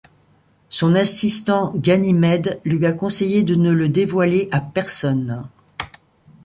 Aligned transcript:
Son 0.69 0.95
assistant 0.95 1.73
Ganymède 1.75 2.59
lui 2.65 2.83
a 2.87 2.93
conseillé 2.93 3.43
de 3.43 3.53
ne 3.53 3.71
le 3.71 3.87
dévoiler 3.87 4.49
à 4.51 4.59
personne. 4.59 5.47